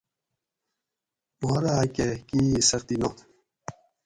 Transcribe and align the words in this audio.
ما 1.41 1.53
راۤکۤہ 1.63 2.07
کۤئ 2.27 2.47
سختی 2.69 2.95
نات 3.01 3.17